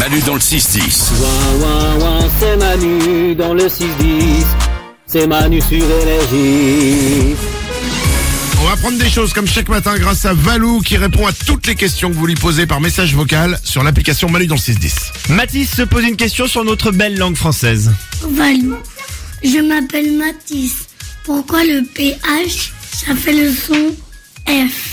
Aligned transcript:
Manu 0.00 0.18
dans 0.22 0.32
le 0.32 0.40
6-10. 0.40 1.12
Ouin, 1.20 1.28
ouin, 1.60 1.98
ouin, 1.98 2.28
c'est 2.40 2.56
Manu 2.56 3.34
dans 3.34 3.52
le 3.52 3.64
6-10. 3.64 3.84
C'est 5.06 5.26
Manu 5.26 5.60
sur 5.60 5.76
énergie. 5.76 7.36
On 8.62 8.66
va 8.66 8.76
prendre 8.76 8.96
des 8.96 9.10
choses 9.10 9.34
comme 9.34 9.46
chaque 9.46 9.68
matin 9.68 9.98
grâce 9.98 10.24
à 10.24 10.32
Valou 10.32 10.80
qui 10.80 10.96
répond 10.96 11.26
à 11.26 11.34
toutes 11.34 11.66
les 11.66 11.74
questions 11.74 12.08
que 12.08 12.14
vous 12.14 12.26
lui 12.26 12.34
posez 12.34 12.66
par 12.66 12.80
message 12.80 13.14
vocal 13.14 13.60
sur 13.62 13.84
l'application 13.84 14.30
Manu 14.30 14.46
dans 14.46 14.54
le 14.54 14.60
610. 14.60 14.94
Mathis 15.28 15.70
se 15.70 15.82
pose 15.82 16.04
une 16.04 16.16
question 16.16 16.46
sur 16.46 16.64
notre 16.64 16.92
belle 16.92 17.18
langue 17.18 17.36
française. 17.36 17.92
Valou. 18.22 18.78
Je 19.44 19.58
m'appelle 19.58 20.16
Mathis. 20.16 20.86
Pourquoi 21.24 21.62
le 21.62 21.84
PH, 21.84 22.72
ça 22.90 23.14
fait 23.14 23.34
le 23.34 23.52
son 23.52 23.94
F? 24.48 24.89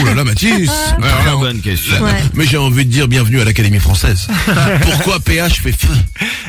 Ouh 0.00 0.04
là 0.04 0.14
là 0.14 0.24
Mathis 0.24 0.70
Alors 1.02 1.24
là, 1.24 1.36
on- 1.36 1.40
bonne 1.40 1.60
question. 1.60 1.94
Mais 2.34 2.46
j'ai 2.46 2.56
envie 2.56 2.84
de 2.84 2.90
dire 2.90 3.08
bienvenue 3.08 3.40
à 3.40 3.44
l'Académie 3.44 3.78
française. 3.80 4.26
Pourquoi 4.82 5.20
PH 5.20 5.60
fait 5.60 5.72
feu 5.72 5.88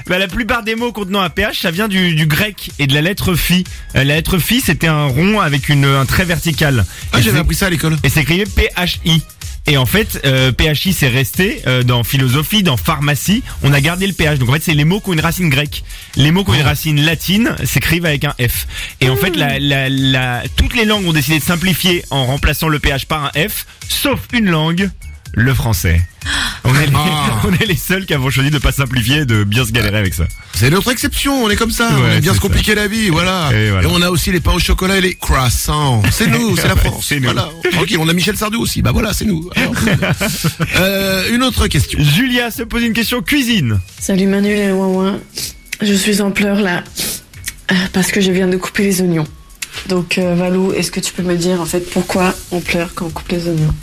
Bah, 0.08 0.18
la 0.20 0.28
plupart 0.28 0.64
des 0.64 0.76
mots 0.76 0.92
contenant 0.92 1.22
un 1.22 1.30
PH, 1.30 1.60
ça 1.62 1.72
vient 1.72 1.88
du, 1.88 2.16
du 2.16 2.26
grec 2.28 2.72
et 2.80 2.88
de 2.88 2.94
la 2.94 3.02
lettre 3.02 3.36
phi. 3.36 3.64
Euh, 3.96 4.04
la 4.04 4.16
lettre 4.16 4.38
phi, 4.38 4.62
c'était 4.62 4.88
un 4.88 5.06
rond 5.06 5.40
avec 5.40 5.70
une, 5.70 5.86
un 5.86 6.06
trait 6.06 6.26
vertical. 6.26 6.86
Ah 7.14 7.20
Et 7.20 7.22
j'avais 7.24 7.40
appris 7.40 7.56
ça 7.56 7.68
à 7.68 7.70
l'école. 7.70 7.98
Et 8.04 8.10
c'est 8.10 8.22
écrit 8.22 8.44
PHI. 8.46 9.22
Et 9.70 9.78
en 9.78 9.86
fait, 9.86 10.20
euh, 10.26 10.52
PHI 10.52 10.94
c'est 10.94 11.08
resté 11.08 11.62
euh, 11.68 11.84
dans 11.84 12.04
philosophie, 12.04 12.64
dans 12.64 12.76
pharmacie. 12.76 13.44
On 13.62 13.72
a 13.72 13.80
gardé 13.80 14.08
le 14.08 14.14
PH. 14.14 14.40
Donc 14.40 14.50
en 14.50 14.54
fait, 14.54 14.64
c'est 14.64 14.74
les 14.74 14.84
mots 14.84 15.00
qui 15.00 15.12
ont 15.12 15.14
une 15.14 15.20
racine 15.20 15.48
grecque. 15.48 15.84
Les 16.16 16.32
mots 16.32 16.44
qui 16.44 16.50
ont 16.50 16.56
une 16.56 16.64
racine 16.64 17.00
latine 17.00 17.56
s'écrivent 17.64 18.08
avec 18.08 18.26
un 18.26 18.34
F. 18.42 18.66
Et 19.00 19.10
en 19.10 19.16
fait, 19.16 19.36
la, 19.36 19.60
la, 19.60 19.88
la, 19.88 20.42
toutes 20.56 20.76
les 20.76 20.86
langues 20.86 21.06
ont 21.06 21.14
décidé 21.14 21.38
de 21.38 21.44
simplifier 21.44 22.04
en 22.10 22.26
remplaçant 22.26 22.68
le 22.68 22.80
PH 22.80 23.06
par 23.06 23.26
un 23.26 23.48
F, 23.48 23.68
sauf 23.88 24.20
une 24.34 24.50
langue, 24.50 24.90
le 25.34 25.54
français. 25.54 26.02
On 26.64 26.76
est, 26.76 26.86
les, 26.88 26.92
Ah. 26.96 27.42
on 27.48 27.54
est 27.54 27.66
les 27.66 27.76
seuls 27.76 28.06
qui 28.06 28.14
avons 28.14 28.30
choisi 28.30 28.50
de 28.52 28.58
pas 28.58 28.72
simplifier 28.72 29.20
et 29.20 29.26
de 29.26 29.44
bien 29.44 29.66
se 29.66 29.72
galérer 29.72 29.98
avec 29.98 30.14
ça. 30.14 30.26
C'est 30.54 30.70
notre 30.70 30.92
exception, 30.92 31.44
on 31.44 31.50
est 31.50 31.56
comme 31.56 31.72
ça, 31.72 31.90
on 31.98 32.06
aime 32.12 32.20
bien 32.20 32.34
se 32.34 32.40
compliquer 32.40 32.76
la 32.76 32.88
vie, 32.88 33.10
voilà. 33.10 33.50
Et 33.54 33.72
voilà. 33.72 33.88
on 33.90 34.02
a 34.02 34.10
aussi 34.10 34.32
les 34.32 34.40
pains 34.42 34.52
au 34.54 34.60
chocolat 34.60 34.98
et 34.98 35.02
les 35.02 35.16
croissants. 35.16 36.02
C'est 36.12 36.28
nous, 36.28 36.56
c'est 36.58 36.68
la 36.68 36.76
France. 36.76 37.06
C'est 37.08 37.20
nous. 37.20 37.26
Voilà. 37.26 37.50
Tranquille, 37.72 37.98
on 38.00 38.10
a 38.10 38.14
Michel 38.14 38.36
Sardou 38.38 38.62
aussi, 38.62 38.82
bah 38.82 38.92
voilà, 38.92 39.14
c'est 39.14 39.26
nous. 39.26 39.50
Alors, 39.56 39.74
euh, 40.78 41.34
une 41.34 41.44
autre 41.44 41.68
question. 41.68 42.00
Julia 42.02 42.52
se 42.52 42.64
pose 42.64 42.84
une 42.84 42.94
question 42.94 43.22
cuisine. 43.22 43.80
Salut 44.00 44.28
Manu 44.28 44.54
les 44.54 44.72
ouin 44.72 45.20
Je 45.82 45.94
suis 45.94 46.22
en 46.22 46.32
pleurs 46.32 46.60
là 46.62 46.84
parce 47.94 48.12
que 48.12 48.20
je 48.22 48.32
viens 48.32 48.48
de 48.48 48.58
couper 48.58 48.84
les 48.84 49.02
oignons. 49.02 49.28
Donc 49.88 50.18
euh, 50.18 50.36
Valou, 50.36 50.74
est-ce 50.74 50.92
que 50.92 51.00
tu 51.00 51.14
peux 51.14 51.24
me 51.24 51.36
dire 51.38 51.62
en 51.62 51.66
fait 51.66 51.90
pourquoi 51.92 52.34
on 52.52 52.60
pleure 52.60 52.92
quand 52.96 53.06
on 53.06 53.10
coupe 53.10 53.30
les 53.30 53.48
oignons? 53.48 53.74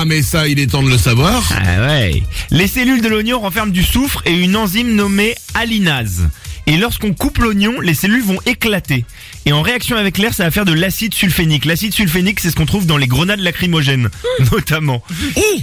Ah, 0.00 0.04
mais 0.04 0.22
ça, 0.22 0.46
il 0.46 0.60
est 0.60 0.68
temps 0.68 0.84
de 0.84 0.90
le 0.90 0.96
savoir. 0.96 1.42
Ah 1.56 1.88
ouais. 1.88 2.22
Les 2.52 2.68
cellules 2.68 3.00
de 3.00 3.08
l'oignon 3.08 3.40
renferment 3.40 3.72
du 3.72 3.82
soufre 3.82 4.22
et 4.26 4.32
une 4.32 4.54
enzyme 4.54 4.94
nommée 4.94 5.34
alinase. 5.54 6.28
Et 6.66 6.76
lorsqu'on 6.76 7.14
coupe 7.14 7.38
l'oignon, 7.38 7.80
les 7.80 7.94
cellules 7.94 8.22
vont 8.22 8.38
éclater. 8.44 9.06
Et 9.46 9.52
en 9.52 9.62
réaction 9.62 9.96
avec 9.96 10.18
l'air, 10.18 10.34
ça 10.34 10.44
va 10.44 10.50
faire 10.50 10.66
de 10.66 10.74
l'acide 10.74 11.14
sulfénique. 11.14 11.64
L'acide 11.64 11.94
sulfénique, 11.94 12.40
c'est 12.40 12.50
ce 12.50 12.56
qu'on 12.56 12.66
trouve 12.66 12.84
dans 12.84 12.98
les 12.98 13.06
grenades 13.06 13.40
lacrymogènes, 13.40 14.10
notamment. 14.52 15.02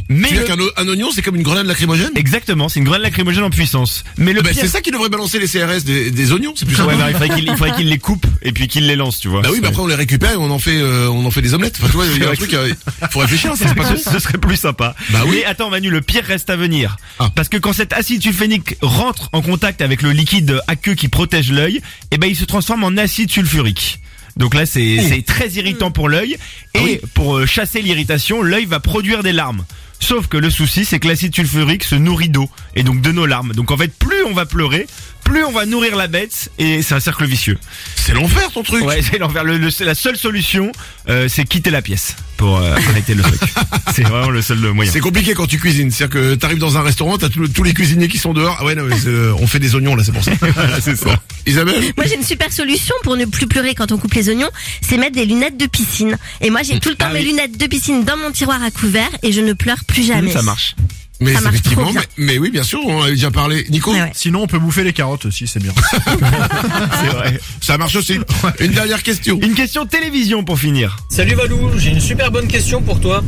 Mais 0.09 0.30
Tu 0.30 0.36
le- 0.36 0.44
qu'un 0.45 0.55
un 0.77 0.88
oignon, 0.88 1.09
c'est 1.14 1.22
comme 1.22 1.36
une 1.36 1.44
grenade 1.44 1.67
lacrymogène? 1.67 2.09
Exactement, 2.16 2.69
c'est 2.69 2.80
une 2.80 2.86
grenade 2.86 3.03
lacrymogène 3.03 3.44
en 3.44 3.52
puissance. 3.52 4.03
Mais 4.17 4.33
le 4.33 4.42
Bah, 4.42 4.50
pire... 4.50 4.61
C'est 4.61 4.67
ça 4.67 4.81
qui 4.81 4.89
devrait 4.89 5.09
balancer 5.09 5.38
les 5.38 5.47
CRS 5.47 5.83
des, 5.83 6.09
des 6.09 6.31
oignons, 6.31 6.53
c'est 6.55 6.66
plus. 6.66 6.75
Ouais, 6.81 6.95
bah, 6.95 7.05
il 7.09 7.14
faudrait 7.14 7.30
qu'il 7.36 7.44
il 7.44 7.52
faudrait 7.58 7.75
qu'il 7.75 7.88
les 7.89 7.99
coupe 7.99 8.25
et 8.42 8.52
puis 8.52 8.67
qu'il 8.67 8.88
les 8.88 8.95
lance, 8.95 9.20
tu 9.20 9.27
vois. 9.27 9.42
Bah 9.44 9.49
oui, 9.52 9.59
bah 9.61 9.67
après 9.67 9.81
on 9.83 9.88
les 9.88 9.94
récupère 9.95 10.31
et 10.31 10.38
on 10.38 10.49
en 10.49 10.58
fait, 10.59 10.77
euh, 10.77 11.08
on 11.09 11.23
en 11.23 11.30
fait 11.31 11.44
des 11.44 11.53
omelettes. 11.53 11.77
Enfin, 11.80 11.88
tu 11.89 11.94
vois, 11.97 12.05
il 12.08 12.20
y 12.20 12.25
a 12.25 12.31
un 12.31 12.33
truc, 12.33 12.53
euh, 12.55 12.73
faut 13.11 13.20
réfléchir, 13.20 13.55
ça 13.55 13.75
pas 13.75 13.83
con. 13.86 13.95
ce, 13.95 14.09
ce 14.09 14.17
serait 14.20 14.39
plus 14.39 14.55
sympa. 14.58 14.95
Bah 15.11 15.20
oui. 15.27 15.36
Mais 15.36 15.45
attends 15.45 15.70
Manu, 15.70 15.92
le 15.92 16.02
pire 16.02 16.23
reste 16.23 16.49
à 16.49 16.55
venir. 16.55 16.97
Ah. 17.20 17.30
Parce 17.36 17.47
que 17.49 17.58
quand 17.58 17.73
cet 17.73 17.94
acide 17.94 18.23
sulfénique 18.23 18.75
rentre 18.81 19.30
en 19.33 19.42
contact 19.44 19.75
avec 19.81 20.02
le 20.02 20.12
liquide 20.12 20.59
aqueux 20.68 20.95
qui 20.95 21.08
protège 21.08 21.52
l'œil, 21.52 21.81
eh 22.12 22.18
ben 22.18 22.28
il 22.28 22.36
se 22.36 22.45
transforme 22.45 22.84
en 22.84 22.98
acide 22.98 23.31
sulfurique. 23.31 24.00
Donc 24.38 24.54
là 24.54 24.66
c'est 24.66 25.23
très 25.26 25.49
irritant 25.52 25.92
pour 25.92 26.10
l'œil 26.10 26.38
et 26.73 26.80
oui. 26.80 26.99
pour 27.14 27.38
euh, 27.38 27.45
chasser 27.45 27.82
l'irritation, 27.82 28.42
l'œil 28.42 28.66
va 28.66 28.80
produire 28.80 29.23
des 29.23 29.32
larmes. 29.32 29.66
Sauf 29.99 30.27
que 30.27 30.38
le 30.38 30.49
souci 30.49 30.83
c'est 30.83 30.99
que 30.99 31.08
l'acide 31.08 31.33
sulfurique 31.33 31.83
se 31.83 31.95
nourrit 31.95 32.30
d'eau 32.30 32.49
et 32.76 32.83
donc 32.83 33.02
de 33.02 33.11
nos 33.11 33.26
larmes. 33.26 33.54
Donc 33.54 33.72
en 33.72 33.77
fait 33.77 33.94
plus 33.94 34.23
on 34.26 34.33
va 34.33 34.45
pleurer, 34.45 34.88
plus 35.25 35.43
on 35.43 35.52
va 35.52 35.65
nourrir 35.65 35.95
la 35.97 36.08
bête 36.08 36.52
et 36.59 36.81
c'est 36.81 36.93
un 36.95 36.99
cercle 37.02 37.25
vicieux. 37.25 37.58
C'est 37.95 38.13
l'enfer 38.13 38.49
ton 38.53 38.63
truc. 38.63 38.86
Ouais, 38.86 39.02
c'est 39.02 39.17
l'enfer. 39.17 39.43
Le, 39.43 39.58
le- 39.58 39.69
la 39.86 39.95
seule 39.95 40.15
solution, 40.15 40.71
euh, 41.09 41.27
c'est 41.27 41.43
quitter 41.43 41.71
la 41.71 41.81
pièce 41.81 42.15
pour 42.37 42.58
euh, 42.59 42.75
arrêter 42.89 43.15
le 43.15 43.23
truc. 43.23 43.41
c'est 43.95 44.03
vraiment 44.03 44.30
le 44.30 44.41
seul 44.41 44.59
moyen. 44.71 44.91
C'est 44.91 44.99
compliqué 44.99 45.33
quand 45.33 45.47
tu 45.47 45.58
cuisines, 45.59 45.89
c'est-à-dire 45.91 46.13
que 46.21 46.36
t'arrives 46.36 46.59
dans 46.59 46.77
un 46.77 46.81
restaurant, 46.83 47.17
t'as 47.17 47.30
tous 47.30 47.47
tous 47.47 47.63
les 47.63 47.73
cuisiniers 47.73 48.08
qui 48.08 48.19
sont 48.19 48.33
dehors. 48.33 48.55
Ah 48.59 48.65
ouais, 48.65 48.75
non, 48.75 48.83
mais 48.83 48.95
euh, 49.08 49.33
on 49.39 49.47
fait 49.47 49.59
des 49.59 49.73
oignons 49.75 49.95
là, 49.95 50.03
c'est 50.05 50.11
pour 50.13 50.23
ça. 50.23 50.31
Voilà, 50.41 50.80
c'est 50.80 50.95
ça. 50.95 51.19
Isabelle? 51.47 51.81
Moi 51.97 52.05
j'ai 52.07 52.15
une 52.15 52.23
super 52.23 52.53
solution 52.53 52.93
pour 53.03 53.17
ne 53.17 53.25
plus 53.25 53.47
pleurer 53.47 53.73
quand 53.75 53.92
on 53.92 53.97
coupe 53.97 54.13
les 54.13 54.30
oignons, 54.30 54.49
c'est 54.81 54.97
mettre 54.97 55.15
des 55.15 55.25
lunettes 55.25 55.57
de 55.57 55.65
piscine. 55.65 56.17
Et 56.42 56.49
moi 56.52 56.61
j'ai 56.63 56.80
tout 56.80 56.89
le 56.89 56.95
temps 56.95 57.07
Ah 57.09 57.13
mes 57.13 57.19
oui. 57.19 57.25
lunettes 57.31 57.57
de 57.57 57.65
piscine 57.67 58.03
dans 58.03 58.17
mon 58.17 58.31
tiroir 58.31 58.61
à 58.63 58.69
couvert 58.71 59.09
et 59.23 59.31
je 59.31 59.42
ne 59.42 59.53
pleure 59.53 59.83
plus 59.86 60.03
jamais. 60.05 60.31
Ça 60.31 60.42
marche. 60.43 60.75
Mais 61.21 61.31
Ça 61.31 61.37
c'est 61.37 61.43
marche 61.45 61.55
effectivement, 61.55 61.83
trop 61.83 61.92
bien. 61.93 62.02
mais, 62.17 62.26
mais 62.33 62.37
oui, 62.39 62.52
bien 62.52 62.64
sûr, 62.64 62.80
on 62.86 62.99
en 62.99 63.03
avait 63.03 63.11
déjà 63.11 63.31
parlé. 63.31 63.65
Nico, 63.70 63.92
ouais. 63.93 64.11
Sinon, 64.14 64.42
on 64.43 64.48
peut 64.48 64.59
bouffer 64.59 64.83
les 64.83 64.92
carottes 64.93 65.26
aussi, 65.26 65.48
c'est 65.48 65.61
bien. 65.61 65.71
C'est 66.11 67.08
vrai. 67.08 67.39
ça 67.61 67.77
marche 67.77 67.95
aussi. 67.95 68.20
Une 68.59 68.71
dernière 68.71 69.02
question. 69.03 69.39
Une 69.42 69.54
question 69.54 69.86
télévision 69.86 70.43
pour 70.43 70.59
finir. 70.59 70.98
Salut 71.09 71.36
Valou, 71.36 71.58
j'ai 71.77 71.92
une 71.92 72.02
super 72.02 72.31
bonne 72.31 72.48
question 72.48 72.81
pour 72.81 72.99
toi. 72.99 73.23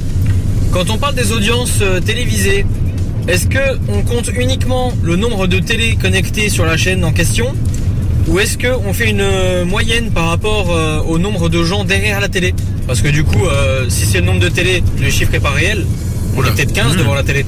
Quand 0.71 0.89
on 0.89 0.97
parle 0.97 1.15
des 1.15 1.31
audiences 1.31 1.79
euh, 1.81 1.99
télévisées, 2.01 2.65
est-ce 3.27 3.47
que 3.47 3.77
on 3.89 4.01
compte 4.03 4.29
uniquement 4.37 4.93
le 5.01 5.15
nombre 5.15 5.47
de 5.47 5.59
télé 5.59 5.95
connectées 6.01 6.49
sur 6.49 6.65
la 6.65 6.75
chaîne 6.77 7.03
en 7.05 7.13
question? 7.13 7.53
Ou 8.27 8.39
est-ce 8.39 8.57
que 8.57 8.67
on 8.85 8.91
fait 8.93 9.09
une 9.09 9.21
euh, 9.21 9.63
moyenne 9.65 10.11
par 10.11 10.27
rapport 10.27 10.71
euh, 10.75 10.99
au 10.99 11.17
nombre 11.17 11.47
de 11.47 11.63
gens 11.63 11.85
derrière 11.85 12.19
la 12.19 12.27
télé? 12.27 12.53
Parce 12.85 13.01
que 13.01 13.07
du 13.07 13.23
coup, 13.23 13.45
euh, 13.45 13.85
si 13.89 14.05
c'est 14.05 14.19
le 14.19 14.25
nombre 14.25 14.41
de 14.41 14.49
télé, 14.49 14.83
le 15.01 15.09
chiffre 15.09 15.33
est 15.33 15.39
pas 15.39 15.51
réel. 15.51 15.85
On 16.35 16.39
Oula. 16.39 16.49
est 16.49 16.51
peut-être 16.55 16.73
15 16.73 16.97
devant 16.97 17.15
la 17.15 17.23
télé. 17.23 17.45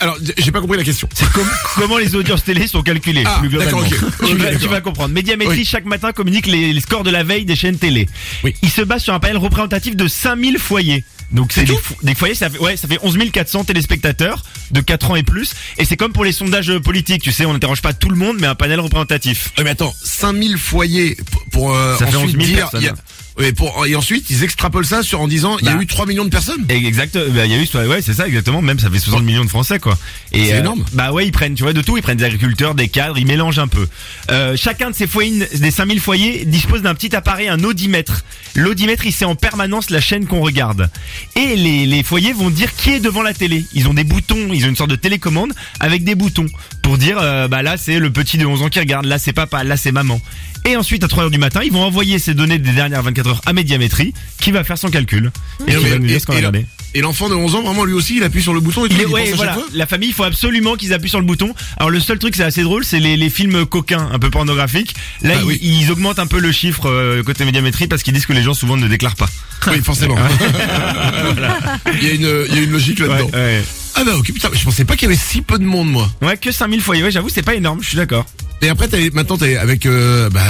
Alors, 0.00 0.16
j'ai 0.38 0.50
pas 0.52 0.60
compris 0.60 0.78
la 0.78 0.84
question. 0.84 1.08
C'est 1.14 1.30
com- 1.32 1.48
comment 1.76 1.98
les 1.98 2.14
audiences 2.14 2.44
télé 2.44 2.66
sont 2.66 2.82
calculées 2.82 3.22
Ah, 3.26 3.38
plus 3.40 3.48
globalement. 3.48 3.82
Tu, 4.26 4.34
vas, 4.36 4.54
tu 4.56 4.68
vas 4.68 4.80
comprendre. 4.80 5.12
Médiamétrie 5.14 5.58
Oui. 5.58 5.64
chaque 5.64 5.84
matin 5.84 6.12
communique 6.12 6.46
les, 6.46 6.72
les 6.72 6.80
scores 6.80 7.02
de 7.04 7.10
la 7.10 7.22
veille 7.24 7.44
des 7.44 7.56
chaînes 7.56 7.76
télé. 7.78 8.08
Oui. 8.44 8.54
Il 8.62 8.70
se 8.70 8.82
base 8.82 9.02
sur 9.02 9.14
un 9.14 9.20
panel 9.20 9.36
représentatif 9.36 9.96
de 9.96 10.06
5000 10.08 10.58
foyers. 10.58 11.04
Donc 11.32 11.52
c'est 11.52 11.64
des, 11.64 11.72
tout 11.72 11.78
fo- 11.78 11.94
des 12.04 12.14
foyers, 12.14 12.34
ça 12.34 12.50
fait, 12.50 12.58
ouais, 12.58 12.76
ça 12.76 12.86
fait 12.86 12.98
11 13.02 13.16
400 13.32 13.64
téléspectateurs 13.64 14.42
de 14.70 14.80
4 14.82 15.10
ans 15.12 15.16
et 15.16 15.22
plus. 15.22 15.54
Et 15.78 15.86
c'est 15.86 15.96
comme 15.96 16.12
pour 16.12 16.24
les 16.24 16.32
sondages 16.32 16.68
euh, 16.70 16.78
politiques, 16.80 17.22
tu 17.22 17.32
sais, 17.32 17.46
on 17.46 17.54
n'interroge 17.54 17.80
pas 17.80 17.94
tout 17.94 18.10
le 18.10 18.16
monde, 18.16 18.36
mais 18.38 18.46
un 18.46 18.54
panel 18.54 18.80
représentatif. 18.80 19.50
Ouais, 19.56 19.64
mais 19.64 19.70
attends, 19.70 19.94
5000 20.04 20.58
foyers 20.58 21.16
pour, 21.50 21.74
euh, 21.74 21.96
Ça 21.96 22.06
fait 22.06 22.16
ensuite 22.16 22.36
11 22.36 22.46
000 22.46 22.56
dire, 22.70 22.80
y 22.82 22.88
a- 22.88 22.94
ouais, 23.38 23.52
pour, 23.52 23.86
et 23.86 23.94
ensuite 23.96 24.28
ils 24.30 24.42
extrapolent 24.44 24.84
ça 24.86 25.02
sur 25.02 25.20
en 25.20 25.28
disant 25.28 25.56
il 25.60 25.66
y 25.66 25.68
a 25.68 25.74
Bah. 25.74 25.82
eu 25.82 25.86
3 25.86 26.06
millions 26.06 26.24
de 26.24 26.30
personnes. 26.30 26.64
Et 26.68 26.86
Exact, 26.86 27.16
bah, 27.16 27.44
il 27.46 27.50
y 27.50 27.54
a 27.54 27.58
eu, 27.58 27.88
ouais, 27.88 28.02
c'est 28.02 28.12
ça 28.14 28.26
exactement. 28.26 28.60
Même 28.62 28.78
ça 28.78 28.90
fait 28.90 28.98
60 28.98 29.22
millions 29.24 29.44
de 29.44 29.48
Français, 29.50 29.78
quoi. 29.78 29.98
Et 30.32 30.46
C'est 30.46 30.58
énorme. 30.58 30.84
Bah 30.92 31.12
ouais, 31.12 31.26
ils 31.26 31.32
prennent, 31.32 31.54
tu 31.54 31.62
vois, 31.62 31.72
de 31.72 31.82
tout. 31.82 31.96
Ils 31.96 32.02
prennent 32.02 32.18
des 32.18 32.24
agriculteurs, 32.24 32.74
des 32.74 32.88
cadres, 32.88 33.18
ils 33.18 33.26
mélangent 33.26 33.58
un 33.58 33.68
peu. 33.68 33.86
Euh, 34.30 34.56
chacun 34.56 34.90
de 34.90 34.94
ces 34.94 35.06
foyers, 35.06 35.46
des 35.54 35.70
5000 35.70 36.00
foyers, 36.00 36.44
dispose 36.44 36.82
d'un 36.82 36.94
petit 36.94 37.14
appareil, 37.16 37.48
un 37.48 37.62
audimètre. 37.64 38.24
L'audimètre, 38.54 39.06
il 39.06 39.12
sait 39.12 39.24
en 39.24 39.34
permanence 39.34 39.90
la 39.90 40.00
chaîne 40.00 40.26
qu'on 40.26 40.40
regarde. 40.40 40.90
Et 41.36 41.56
les, 41.56 41.86
les 41.86 42.02
foyers 42.02 42.32
vont 42.32 42.50
dire 42.50 42.74
qui 42.74 42.90
est 42.90 43.00
devant 43.00 43.22
la 43.22 43.32
télé. 43.32 43.64
Ils 43.72 43.88
ont 43.88 43.94
des 43.94 44.04
boutons, 44.04 44.52
ils 44.52 44.64
ont 44.66 44.68
une 44.68 44.76
sorte 44.76 44.90
de 44.90 44.96
télécommande 44.96 45.52
avec 45.80 46.04
des 46.04 46.14
boutons 46.14 46.46
pour 46.82 46.98
dire, 46.98 47.16
euh, 47.20 47.48
bah 47.48 47.62
là 47.62 47.76
c'est 47.76 47.98
le 47.98 48.10
petit 48.12 48.36
de 48.38 48.44
11 48.44 48.62
ans 48.62 48.68
qui 48.68 48.80
regarde, 48.80 49.06
là 49.06 49.18
c'est 49.18 49.32
papa, 49.32 49.64
là 49.64 49.76
c'est 49.76 49.92
maman. 49.92 50.20
Et 50.64 50.76
ensuite 50.76 51.02
à 51.02 51.08
3 51.08 51.24
heures 51.24 51.30
du 51.30 51.38
matin, 51.38 51.60
ils 51.64 51.72
vont 51.72 51.82
envoyer 51.82 52.18
ces 52.18 52.34
données 52.34 52.58
des 52.58 52.72
dernières 52.72 53.02
24 53.02 53.21
à 53.46 53.52
Médiamétrie, 53.52 54.12
qui 54.40 54.50
va 54.52 54.64
faire 54.64 54.78
son 54.78 54.88
calcul. 54.88 55.30
Et 55.66 55.72
Et, 55.72 55.76
qui 55.76 55.84
va 55.88 55.98
nous 55.98 56.06
dire 56.06 56.20
ce 56.20 56.26
qu'on 56.26 56.32
a 56.32 56.36
regardé. 56.36 56.66
et 56.94 57.00
l'enfant 57.00 57.28
de 57.28 57.34
11 57.34 57.54
ans, 57.54 57.62
vraiment 57.62 57.84
lui 57.84 57.94
aussi, 57.94 58.16
il 58.16 58.22
appuie 58.24 58.42
sur 58.42 58.52
le 58.54 58.60
bouton 58.60 58.84
et 58.86 58.88
tout, 58.88 58.96
Il 58.98 59.06
ouais, 59.06 59.20
pense 59.20 59.20
à 59.20 59.24
chaque 59.26 59.36
voilà. 59.36 59.52
fois 59.54 59.62
La 59.74 59.86
famille, 59.86 60.08
il 60.10 60.14
faut 60.14 60.24
absolument 60.24 60.76
qu'ils 60.76 60.92
appuient 60.92 61.08
sur 61.10 61.20
le 61.20 61.26
bouton. 61.26 61.54
Alors 61.78 61.90
le 61.90 62.00
seul 62.00 62.18
truc, 62.18 62.34
c'est 62.36 62.44
assez 62.44 62.62
drôle, 62.62 62.84
c'est 62.84 62.98
les, 63.00 63.16
les 63.16 63.30
films 63.30 63.64
coquins, 63.66 64.08
un 64.12 64.18
peu 64.18 64.30
pornographiques. 64.30 64.94
Là, 65.22 65.34
Ah 65.36 65.40
ils, 65.42 65.46
oui. 65.46 65.58
ils 65.62 65.90
augmentent 65.90 66.18
un 66.18 66.26
peu 66.26 66.38
le 66.40 66.52
chiffre 66.52 66.88
euh, 66.88 67.22
côté 67.22 67.44
médiamétrie 67.44 67.86
parce 67.86 68.02
qu'ils 68.02 68.12
disent 68.14 68.26
que 68.26 68.32
les 68.32 68.42
gens 68.42 68.54
souvent 68.54 68.76
ne 68.76 68.88
déclarent 68.88 69.16
pas. 69.16 69.28
Oui, 69.68 69.80
forcément. 69.84 70.16
il, 71.94 72.02
y 72.04 72.10
a 72.10 72.14
une, 72.14 72.44
il 72.48 72.54
y 72.56 72.58
a 72.58 72.62
une 72.62 72.70
logique 72.72 72.98
là-dedans. 72.98 73.30
Ouais, 73.32 73.62
Ah 73.94 74.02
bah 74.04 74.16
ok, 74.16 74.32
putain, 74.32 74.48
je 74.52 74.64
pensais 74.64 74.84
pas 74.84 74.96
qu'il 74.96 75.08
y 75.08 75.12
avait 75.12 75.20
si 75.20 75.40
peu 75.42 75.58
de 75.58 75.64
monde 75.64 75.88
moi. 75.90 76.10
ouais. 76.22 76.36
que 76.36 76.50
5000 76.50 76.80
foyers. 76.80 77.02
Ouais, 77.04 77.10
j'avoue, 77.12 77.28
c'est 77.28 77.42
pas 77.42 77.54
énorme. 77.54 77.78
Je 77.82 77.88
suis 77.88 77.96
d'accord. 77.96 78.26
Et 78.62 78.68
après, 78.68 78.88
maintenant, 79.12 79.36
t'as- 79.36 79.60
avec 79.60 79.86
euh, 79.86 80.30
bah, 80.30 80.40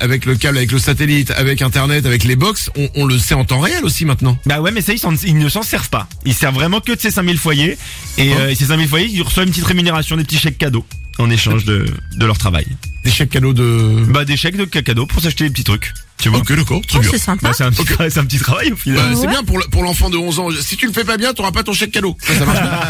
avec 0.00 0.24
le 0.26 0.34
câble, 0.34 0.58
avec 0.58 0.72
le 0.72 0.78
satellite, 0.80 1.30
avec 1.30 1.62
Internet, 1.62 2.04
avec 2.04 2.24
les 2.24 2.34
box, 2.34 2.68
on, 2.76 2.88
on 2.96 3.04
le 3.06 3.16
sait 3.18 3.34
en 3.34 3.44
temps 3.44 3.60
réel 3.60 3.84
aussi 3.84 4.04
maintenant. 4.04 4.36
Bah 4.44 4.60
ouais, 4.60 4.72
mais 4.72 4.80
ça, 4.80 4.92
ils, 4.92 4.98
s'en- 4.98 5.14
ils 5.24 5.38
ne 5.38 5.48
s'en 5.48 5.62
servent 5.62 5.88
pas. 5.88 6.08
Ils 6.24 6.34
servent 6.34 6.54
vraiment 6.56 6.80
que 6.80 6.92
de 6.92 7.00
ces 7.00 7.10
5000 7.12 7.38
foyers. 7.38 7.78
Et 8.18 8.30
Oh. 8.32 8.38
euh, 8.40 8.54
ces 8.56 8.66
5000 8.66 8.88
foyers, 8.88 9.08
ils 9.08 9.22
reçoivent 9.22 9.46
une 9.46 9.52
petite 9.52 9.66
rémunération, 9.66 10.16
des 10.16 10.24
petits 10.24 10.38
chèques 10.38 10.58
cadeaux 10.58 10.84
en 11.18 11.30
échange 11.30 11.64
de, 11.64 11.86
de 12.16 12.26
leur 12.26 12.38
travail. 12.38 12.66
Des 13.04 13.10
chèques 13.10 13.30
cadeaux 13.30 13.52
de. 13.52 14.04
Bah 14.08 14.24
des 14.24 14.36
chèques 14.36 14.56
de 14.56 14.64
cadeaux 14.64 15.06
pour 15.06 15.22
s'acheter 15.22 15.44
des 15.44 15.50
petits 15.50 15.64
trucs. 15.64 15.92
Tu 16.20 16.28
vois 16.28 16.40
Ok, 16.40 16.52
d'accord, 16.54 16.80
très 16.86 16.98
Oh, 16.98 17.00
bien. 17.02 17.10
c'est 17.12 17.18
sympa. 17.18 17.48
Bah, 17.48 17.54
c'est 17.56 17.64
un, 17.64 17.70
petit 17.70 17.84
travail- 17.84 18.10
c'est 18.10 18.20
un 18.20 18.24
petit 18.26 18.38
travail 18.38 18.72
au 18.72 18.76
final. 18.76 18.98
Bah, 19.14 19.18
c'est 19.18 19.26
bien 19.28 19.42
pour 19.44 19.58
le- 19.58 19.64
pour 19.70 19.82
l'enfant 19.84 20.10
de 20.10 20.18
11 20.18 20.38
ans. 20.38 20.48
Si 20.60 20.76
tu 20.76 20.86
le 20.86 20.92
fais 20.92 21.04
pas 21.04 21.16
bien, 21.16 21.32
t'auras 21.32 21.52
pas 21.52 21.62
ton 21.62 21.72
chèque 21.72 21.92
cadeau. 21.92 22.14
Ça, 22.20 22.34
ça 22.34 22.44
marche 22.44 22.60
bien. 22.60 22.70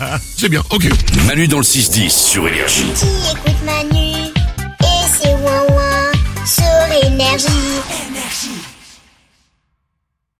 Euh, 0.00 0.16
C'est 0.36 0.48
bien, 0.48 0.62
ok. 0.70 0.88
Manu 1.26 1.48
dans 1.48 1.58
le 1.58 1.64
6-10 1.64 2.08
sur 2.10 2.46
Énergie. 2.48 2.84
Qui 2.94 3.04
écoute 3.32 3.62
Manu 3.66 4.07
et 7.20 8.07